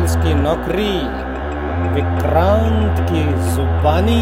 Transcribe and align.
Sales 0.00 0.14
की 0.16 0.34
नौकरी 0.34 0.92
विक्रांत 1.94 3.00
की 3.08 3.22
जुबानी। 3.54 4.20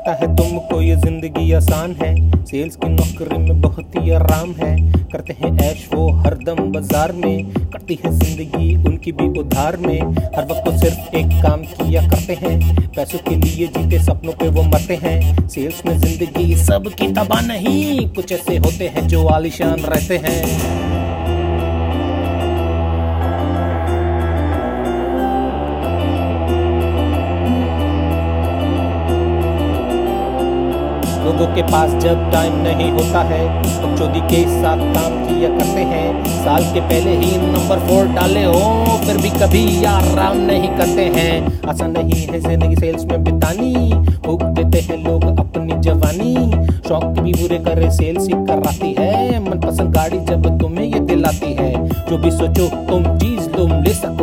लगता 0.00 0.12
है 0.14 0.34
तुमको 0.36 0.80
ये 0.80 0.94
ज़िंदगी 0.96 1.52
आसान 1.52 1.94
है। 1.94 2.44
सेल्स 2.44 2.76
की 2.76 2.88
नौकरी 2.88 3.38
में 3.38 3.60
बहुत 3.60 3.96
ही 3.96 4.10
आराम 4.10 4.52
है। 4.52 4.74
करते 5.12 5.32
हैं 5.40 5.50
ऐश 5.60 5.88
वो 5.94 6.08
हरदम 6.16 6.70
बाज़ार 6.72 7.12
में। 7.14 7.52
करती 7.52 7.98
है 8.04 8.12
ज़िंदगी 8.12 8.74
उनकी 8.88 9.12
भी 9.12 9.26
उधार 9.40 9.76
में। 9.76 10.00
हर 10.36 10.44
वक्त 10.44 10.62
तो 10.64 10.76
सिर्फ़ 10.78 11.16
एक 11.16 11.26
काम 11.42 11.62
किया 11.72 12.02
करते 12.08 12.34
हैं। 12.42 12.88
पैसों 12.96 13.18
के 13.28 13.36
लिए 13.36 13.66
जीते 13.68 14.02
सपनों 14.04 14.32
पे 14.32 14.48
वो 14.50 14.62
मरते 14.64 14.98
हैं। 15.02 15.48
सेल्स 15.48 15.84
में 15.86 15.98
ज़िंदगी 15.98 16.54
सबकी 16.56 17.12
तबाह 17.12 17.46
नहीं। 17.46 18.08
कुछ 18.10 18.32
ऐसे 18.32 18.56
होते 18.58 18.88
हैं 18.88 19.06
जो 19.08 19.26
आलिशान 19.28 19.80
रहते 19.86 20.18
हैं। 20.24 20.89
लोगों 31.30 31.46
के 31.46 31.62
पास 31.62 31.90
जब 32.02 32.30
टाइम 32.30 32.54
नहीं 32.62 32.90
होता 32.92 33.20
है 33.24 33.42
तो 33.82 33.88
चौधरी 33.98 34.20
के 34.30 34.42
साथ 34.52 34.78
काम 34.94 35.12
किया 35.26 35.48
करते 35.50 35.82
हैं। 35.90 36.08
साल 36.36 36.64
के 36.74 36.80
पहले 36.82 37.10
ही 37.16 37.36
नंबर 37.38 37.78
फोर 37.88 38.06
डाले 38.14 38.42
हो, 38.44 38.96
फिर 39.04 39.16
भी 39.16 39.30
कभी 39.32 39.62
आराम 39.84 40.36
नहीं 40.40 40.68
करते 40.78 41.04
हैं। 41.16 41.68
आसान 41.68 41.90
नहीं 41.92 42.20
है 42.22 42.40
ज़िंदगी 42.40 42.76
सेल्स 42.76 43.04
में 43.04 43.22
बितानी, 43.24 43.72
भूख 44.26 44.42
देते 44.58 44.80
हैं 44.82 44.98
लोग 45.04 45.24
अपनी 45.38 45.80
जवानी। 45.80 46.34
शौक 46.88 47.04
भी 47.20 47.32
पूरे 47.32 47.58
करे 47.60 47.90
सेल्स 47.92 48.22
ही 48.24 48.44
कराती 48.46 48.94
है, 48.98 49.38
मनपसंद 49.44 49.94
गाड़ी 49.94 50.18
जब 50.30 50.58
तुम्हें 50.60 50.84
ये 50.84 51.00
दिलाती 51.06 51.52
है। 51.54 51.72
जो 52.10 52.18
भी 52.18 52.30
सोचो, 52.32 52.66
तुम 52.88 53.04
चीज़ 53.18 53.48
तुम 53.50 53.72
ले 53.82 53.94
सको 53.94 54.19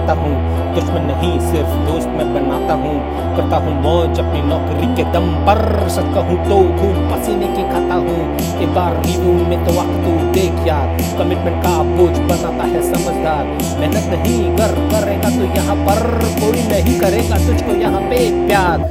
कमाता 0.00 0.20
हूँ 0.20 0.74
दुश्मन 0.74 1.02
नहीं 1.06 1.38
सिर्फ़ 1.40 1.72
दोस्त 1.86 2.08
मैं 2.08 2.26
बनाता 2.34 2.74
हूँ। 2.74 2.94
करता 3.36 3.56
हूँ 3.56 3.72
मौज 3.82 4.18
अपनी 4.20 4.42
नौकरी 4.42 4.86
के 4.96 5.04
दम 5.12 5.28
पर। 5.46 5.60
सच 5.88 6.14
कहूँ 6.14 6.36
तो 6.44 6.56
खून 6.78 6.96
पसीने 7.10 7.46
की 7.56 7.62
खाता 7.70 7.94
हूँ। 7.96 8.18
एक 8.62 8.74
बार 8.74 8.96
रिव्यू 9.06 9.32
में 9.48 9.64
तो 9.66 9.72
वक्त 9.72 9.96
तू 10.04 10.12
देख 10.32 10.66
यार। 10.66 10.96
कमिटमेंट 11.18 11.62
का 11.64 11.82
बोझ 11.90 12.16
बनाता 12.18 12.64
है 12.64 12.82
समझदार। 12.84 13.44
मेहनत 13.80 14.08
नहीं 14.14 14.40
कर, 14.56 14.74
करेगा 14.92 15.30
तो 15.30 15.44
यहाँ 15.56 15.76
पर। 15.86 16.02
कोई 16.40 16.62
नहीं 16.68 16.98
करेगा 17.00 17.38
तुझको 17.46 17.76
यहाँ 17.76 18.00
पे 18.10 18.18
प्यार। 18.46 18.88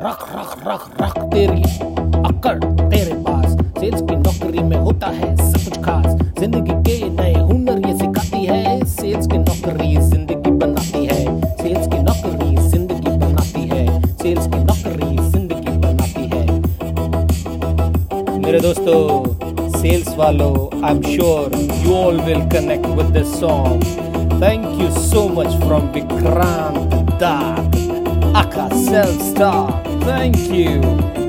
रख 0.00 0.26
रख 0.34 0.56
रख 0.66 0.88
रख 1.02 1.18
तेरी 1.32 1.62
अकड़ 2.24 2.58
तेरे 2.64 3.14
पास। 3.22 3.56
सेल्स 3.78 4.00
की 4.02 4.16
नौकरी 4.16 4.62
में 4.64 4.76
होता 4.78 5.06
है 5.14 5.34
सब 5.36 5.64
कुछ 5.64 5.84
खास। 5.84 6.06
ज़िंदगी 6.38 6.74
के 6.82 7.05
सेल्स 14.26 14.46
की 14.46 14.58
नौकरी 14.58 15.16
ज़िंदगी 15.30 15.72
बनाती 15.82 16.22
है। 16.30 16.44
मेरे 18.38 18.60
दोस्तों 18.60 19.70
सेल्स 19.72 20.08
वालों 20.18 20.54
I 20.84 20.94
am 20.94 21.02
sure 21.02 21.54
you 21.84 21.94
all 21.96 22.20
will 22.20 22.40
connect 22.54 22.86
with 22.96 23.12
this 23.18 23.38
song 23.40 23.84
thank 24.42 24.80
you 24.80 24.90
so 24.98 25.22
much 25.36 25.54
from 25.62 25.86
Vikrant 25.94 26.94
Daag 27.22 27.74
Aka 28.38 28.66
Self 28.80 29.22
star 29.28 29.70
thank 30.02 30.36
you. 30.56 31.25